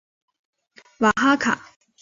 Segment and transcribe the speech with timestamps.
[0.97, 1.61] 瓦哈卡。